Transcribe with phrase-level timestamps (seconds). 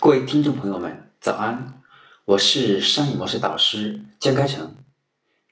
[0.00, 1.82] 各位听众朋友们，早安！
[2.24, 4.76] 我是商业模式导师江开成，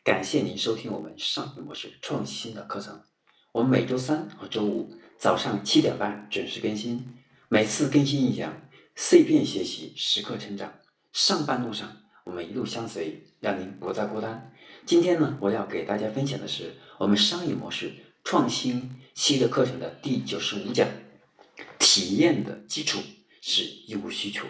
[0.05, 3.03] 感谢您收听我们商业模式创新的课程。
[3.51, 7.05] 我们每周三和周五早上七点半准时更新，
[7.49, 8.53] 每次更新一讲，
[8.95, 10.73] 碎片学习，时刻成长。
[11.13, 14.53] 上班路上，我们一路相随，让您不再孤单。
[14.85, 17.93] 今天呢，我要给大家分享的是我们商业模式
[18.23, 20.89] 创新系列课程的第九十五讲：
[21.81, 23.01] 体验的基础。
[23.49, 24.45] 是用户需求，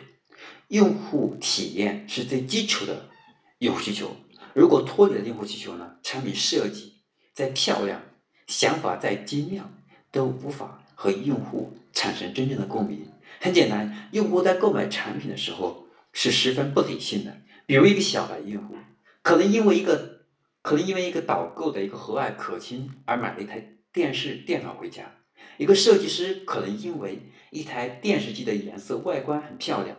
[0.68, 3.10] 用户体验是最基础的
[3.59, 4.16] 用户需求。
[4.55, 5.96] 如果脱离了用户需求呢？
[6.02, 6.95] 产品设计
[7.34, 8.00] 再漂亮，
[8.46, 9.70] 想法再精妙，
[10.10, 13.06] 都无法和用户产生真正的共鸣。
[13.38, 17.36] 很简单，用户在购买产品的时候是十分不理性的。
[17.66, 18.77] 比如一个小白用户，
[19.20, 20.22] 可能因为一个
[20.62, 25.12] 可能因为一个导购的一个和蔼可亲而买了一台电视、电脑回家。
[25.59, 29.96] 一个设计师可能因为一台电视机的颜色外观很漂亮，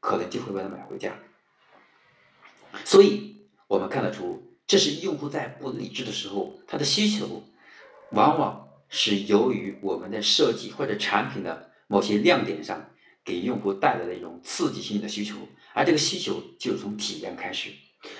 [0.00, 1.14] 可能就会把它买回家。
[2.84, 7.44] 所以，我们看得出，这是用户在不理智的时候，他的需求
[8.12, 12.90] 往往是由于我们的设计或者产品的某些亮点上，
[13.24, 15.36] 给用户带来的一种刺激性的需求，
[15.74, 17.70] 而这个需求就从体验开始。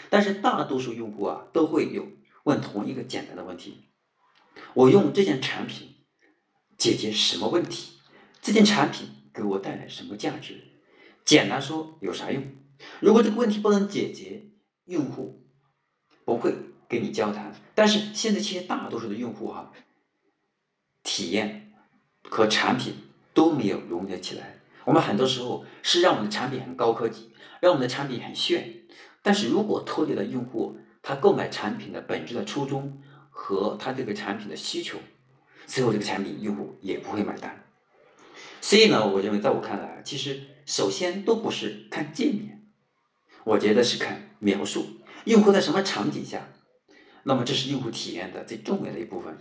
[0.08, 2.06] 但是，大多数用户啊，都会有
[2.44, 3.84] 问同一个简单的问题：
[4.74, 5.96] 我用这件产品。
[6.80, 7.92] 解决什么问题？
[8.40, 10.58] 这件产品给我带来什么价值？
[11.26, 12.42] 简单说，有啥用？
[13.00, 14.46] 如果这个问题不能解决，
[14.86, 15.44] 用户
[16.24, 16.54] 不会
[16.88, 17.54] 跟你交谈。
[17.74, 19.70] 但是现在其实大多数的用户哈，
[21.02, 21.70] 体验
[22.22, 22.94] 和产品
[23.34, 24.60] 都没有融合起来。
[24.86, 28.86] 我们很多时候是让我们的产品很高科技，让我们的产品很炫。
[29.20, 34.98] 但是如果脱离了用户他购买产品的本质的初衷和他这个产品的需求。
[35.70, 37.64] 最后，这个产品用户也不会买单。
[38.60, 42.68] 所以呢，我认为，在我看来，其实首先都不是看界面，
[43.44, 44.84] 我觉得是看描述
[45.26, 46.48] 用户在什么场景下。
[47.22, 49.38] 那么，这是用户体验的最重要的一部分。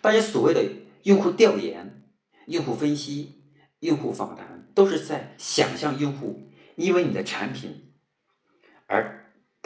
[0.00, 0.62] 大家所谓的
[1.02, 2.04] 用户调研、
[2.46, 3.42] 用户分析、
[3.80, 7.92] 用户访谈，都是在想象用户因为你的产品
[8.86, 9.15] 而。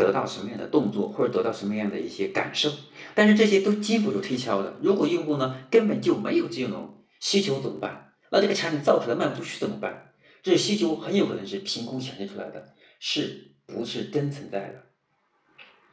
[0.00, 2.71] 得到什么样的动作，或者得到什么样的一些感受，
[3.15, 4.75] 但是这些都经不住推敲的。
[4.81, 8.15] 如果用户呢根本就没有这种需求怎么办？
[8.33, 10.12] 那这个产品造出来卖不出去怎么办？
[10.43, 14.87] 这需求很有可能是凭空想象出来的，是不是真存在的？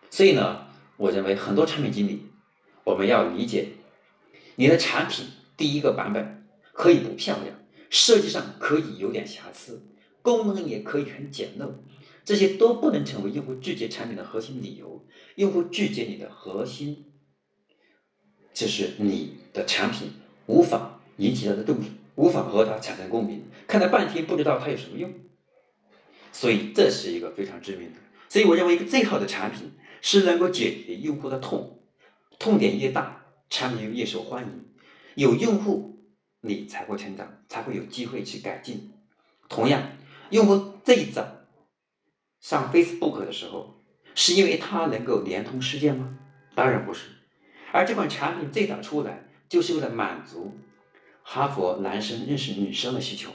[0.10, 2.24] 所以呢，我认为很多产品经理，
[2.86, 3.68] 我们要理解，
[4.56, 5.26] 你的产品
[5.58, 7.60] 第一个版本可以不漂亮，
[7.90, 9.86] 设计上可以有点瑕疵，
[10.22, 11.70] 功能也可以很简陋。
[12.28, 15.08] 这些都不能成为用户拒绝产品的核心理由。
[15.36, 17.06] 用户拒绝你的核心，
[18.54, 20.12] 就是你的产品
[20.46, 25.10] 无法引起他的动力，无法和他产生共鸣，看了半天不知道它有什么用。
[26.34, 28.00] 所以这是一个非常致命的。
[28.28, 29.72] 所以我认为一个最好的产品
[30.02, 31.80] 是能够解决用户的痛，
[32.38, 34.66] 痛点越大，产品越受欢迎。
[35.16, 36.04] 有用户，
[36.42, 38.92] 你才会成长，才会有机会去改进。
[39.48, 39.92] 同样，
[40.32, 41.37] 用户最早。
[42.40, 43.82] 上 Facebook 的时候，
[44.16, 46.18] 是因为它能够连通世界吗？
[46.56, 47.08] 当然不是。
[47.72, 50.58] 而这款产品最早出来，就是为了满足
[51.24, 53.32] 哈佛男生认识女生的需求。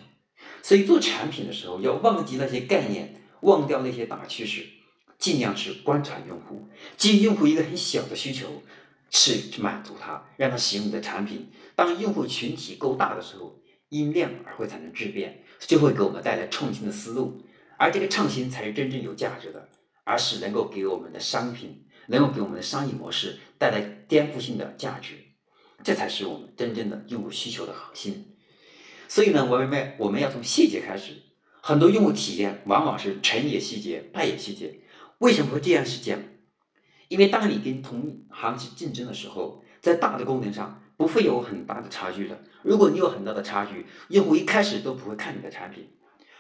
[0.63, 4.65] 所以做产品的时候，要忘记那些概念，忘掉那些大趋势，
[5.19, 8.63] 尽量去观察用户，基于用户一个很小的需求，
[9.11, 11.51] 去满足他，让他使用你的产品。
[11.75, 17.43] 当用户群体够大的时候，因量而会产生质变，就会给我们带来创新的思路。
[17.83, 19.69] 而这个创新才是真正有价值的，
[20.05, 25.15] 而是能够给我们的商品，能够给我们的商业模式带来颠覆性的价值，
[25.83, 28.37] 这才是我们真正的用户需求的核心。
[29.09, 31.25] 所以呢，我们我们要从细节开始，
[31.61, 34.79] 很多用户体验往往是成也细节，败也细节。
[35.19, 35.85] 为什么会这样？
[35.85, 36.21] 是讲，
[37.09, 42.45] 因为当你跟同行去竞争的时候，在大的功能上不会有很大的差距的。
[42.63, 45.91] 如果你有很大的差距，用户一开始都不会看你的产品。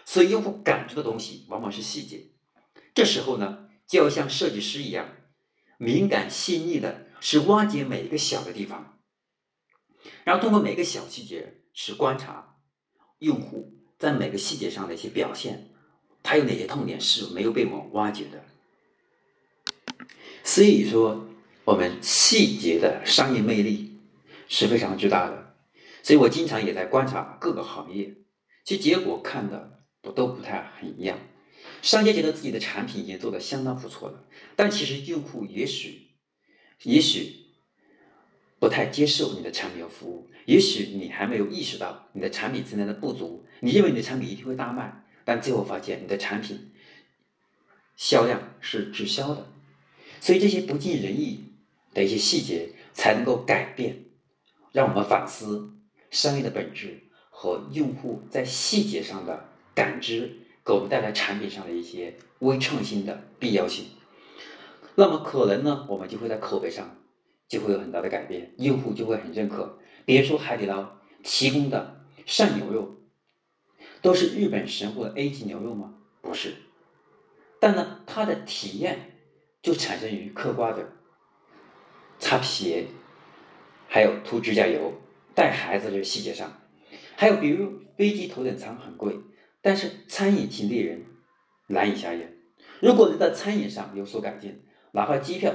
[0.05, 2.27] 所以，用户感知的东西往往是细节。
[2.95, 5.09] 这时候呢，就要像设计师一样，
[5.79, 8.99] 敏感细腻的，是挖掘每一个小的地方，
[10.25, 12.57] 然后通过每个小细节，是观察
[13.21, 15.71] 用户在每个细节上的一些表现，
[16.23, 18.45] 他有哪些痛点是没有被我们挖掘的。
[20.45, 21.27] 所以说，
[21.65, 24.01] 我们细节的商业魅力
[24.49, 25.55] 是非常巨大的。
[26.03, 28.17] 所以我经常也在观察各个行业，
[28.65, 29.79] 其结果看的。
[30.03, 31.19] 都都不太很一样，
[31.81, 34.25] 商家觉得自己的产品已经做得相当不错了，
[34.57, 36.09] 但其实用户也许，
[36.83, 37.47] 也许
[38.59, 46.73] 不太接受你的产品和服务，也许你还没有意识到你的产品存在的不足，你认为你的产品一定会大卖，但最后发现你的产品
[47.97, 49.47] 销量是滞销的。
[50.21, 51.45] 所以这些不尽人意
[51.95, 54.05] 的一些细节，才能够改变，
[54.73, 55.73] 让我们反思
[56.11, 63.87] 商业的本质和用户在细节上的感知，给我们带来产品上的一些微创新的必要性。
[64.95, 66.99] 那么可能呢，我们就会在口碑上
[67.49, 69.79] 就会有很大的改变，用户就会很认可。
[70.05, 72.97] 别说海底捞提供的上牛肉，
[74.01, 75.95] 都是日本神户的 A 级牛肉吗？
[76.21, 76.55] 不是，
[77.59, 79.17] 但呢，它的体验
[79.63, 80.93] 就产生于嗑瓜子、
[82.19, 82.89] 擦皮，
[83.89, 84.93] 还有涂指甲油、
[85.35, 86.61] 带孩子这细节上。
[87.17, 89.17] 还有比如飞机头等舱很贵，
[89.63, 91.07] 但是餐饮请令人
[91.69, 92.35] 难以下咽。
[92.81, 95.55] 如果能在餐饮上有所改进，哪怕机票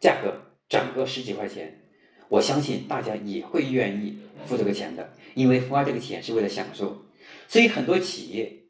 [0.00, 0.32] 价格
[0.68, 1.90] 涨个十几块钱，
[2.28, 7.04] 我相信大家也会愿意付这个钱的，因为花这个钱是为了享受。
[7.48, 8.64] 所以很多企业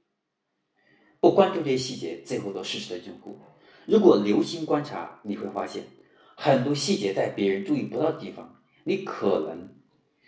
[1.20, 3.38] 不关注这些细节，最后都失去了用户。
[3.84, 5.84] 如果留心观察，你会发现
[6.34, 9.68] 很多细节在别人注意不到的地方，你可能，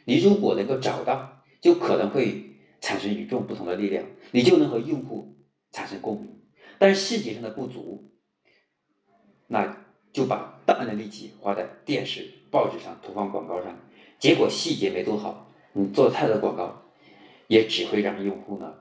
[0.05, 2.58] 你如果能够找到，就可能会
[2.89, 5.37] 产生与众不同的力量，你就能和用户
[5.73, 6.41] 产生共鸣。
[6.79, 8.11] 但是细节上的不足。
[9.47, 13.79] 那就把大量的力气花在电视、报纸上投放广告上，
[14.19, 16.83] 结果细节没做好，你做太多广告，
[17.47, 18.75] 也只会让用户呢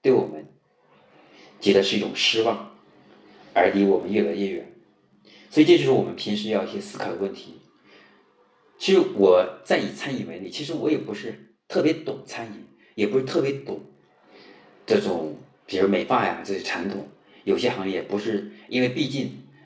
[0.00, 0.46] 对我们
[1.60, 2.74] 觉得是一种失望，
[3.52, 4.72] 而离我们越来越远。
[5.50, 7.60] 所以这就是我们平时要一些思考的问题。
[8.78, 12.66] 其实我在以餐饮为例，其实我也不是特别懂餐饮，
[13.00, 13.80] 也不是特别懂
[14.86, 15.36] 这种
[15.66, 17.08] 比如美发呀这些传统，
[17.44, 19.22] 有些行业不是因为毕竟。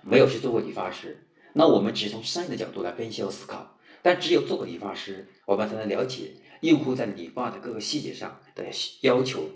[0.06, 1.16] 没有去做过理发师，
[1.54, 3.78] 那我们只从商业的角度来分析和思考。
[4.02, 8.66] 但只有做过理发师，我们才能了解用户在理发的各个细节上的
[9.00, 9.48] 要求。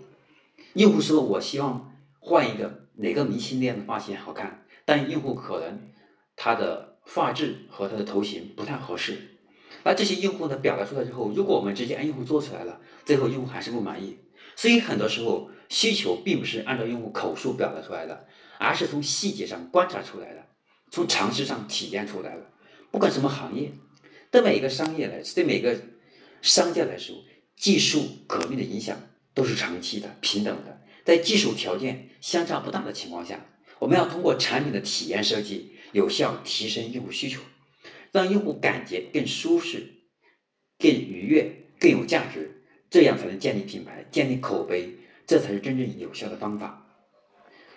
[0.73, 5.79] 用户说：“我希望换一个哪个明星那样的发型好看。”但用户可能
[6.35, 9.38] 他的发质和他的头型不太合适。
[9.83, 14.17] 那这些用户呢表达出来之后，如果我们直接按用户做出来了，最后用户还是不满意。
[14.55, 18.25] 所以很多时候需求并不是按照用户口述表达出来的。
[18.61, 20.45] 而是从细节上观察出来的，
[20.91, 22.45] 从常识上体验出来的。
[22.91, 23.71] 不管什么行业，
[24.29, 25.79] 对每一个商业来，对每个
[26.41, 27.15] 商家来说，
[27.55, 29.01] 技术革命的影响
[29.33, 30.81] 都是长期的、平等的。
[31.05, 33.45] 在技术条件相差不大的情况下，
[33.79, 37.39] 我们要通过产品的体验设计，有效提升用户需求，
[38.11, 39.87] 让用户感觉更舒适、
[40.77, 44.95] 更愉悦、更有价值，这样才能建立品牌、建立口碑，
[45.27, 46.87] 这才是真正有效的方法。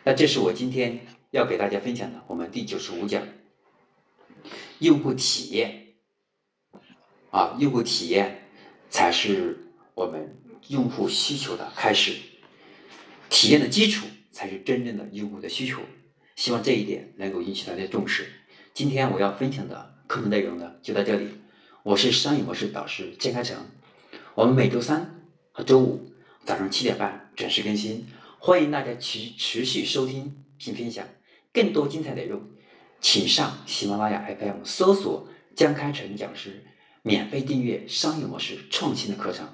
[0.04, 1.00] 那这是我今天
[1.30, 3.26] 要给大家分享的，我们第九十五讲，
[4.78, 5.94] 用户体验
[7.30, 8.48] 啊，用户体验
[8.90, 9.58] 才是
[9.94, 12.16] 我们用户需求的开始，
[13.28, 15.80] 体验的基础才是真正的用户的需求。
[16.34, 18.26] 希望这一点能够引起大家重视。
[18.74, 21.26] 今天我要分享的课程内容呢，就到这里。
[21.82, 23.56] 我是商业模式导师建开成，
[24.34, 25.22] 我们每周三
[25.52, 26.12] 和周五
[26.44, 28.06] 早上七点半准时更新。
[28.38, 31.06] 欢迎大家持持续收听并分享
[31.50, 32.42] 更多精彩内容，
[33.00, 36.62] 请上喜马拉雅 FM 搜索江开成讲师，
[37.00, 39.48] 免费订阅商业模式创新的课程。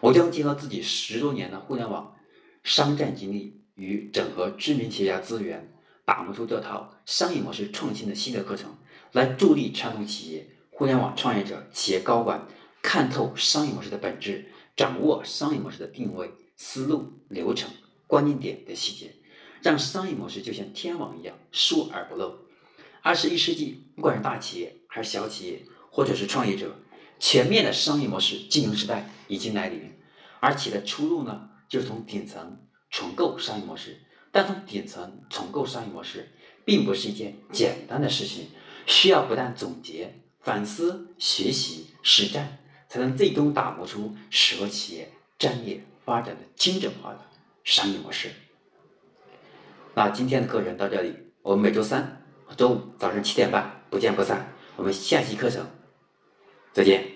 [0.00, 2.16] 我将结合自己十多年的互联网
[2.64, 5.71] 商战经历与整合知名企业家资源，
[6.04, 8.76] 打磨出这套商业模式创新的新的课程，
[9.12, 12.46] 来助力传统企业、互联网创业者、企业高管
[12.82, 17.70] 看透商业模式的本质，掌握商业模式的定位、思路、流程。
[18.06, 19.14] 关键点的细节，
[19.62, 22.40] 让商业模式就像天网一样疏而不漏。
[23.00, 26.76] 二十一世纪，不管是大企业还是小企业，或者是创业者，
[27.18, 29.92] 全面的商业模式经营时代已经来临。
[30.40, 34.02] 而企业的出路呢，就是从顶层重构商业模式。
[34.32, 36.28] 但从顶层重构商业模式，
[36.64, 38.48] 并不是一件简单的事情，
[38.86, 42.58] 需要不断总结、反思、学习、实战，
[42.88, 47.20] 才能最终打磨出适合企业战略发展的精准化的。
[47.64, 48.28] 商业模式。
[49.94, 54.52] 那今天的课程到这里，我们每周三、周五早上七点半不见不散。
[54.74, 55.64] 我们下期课程
[56.72, 57.11] 再见。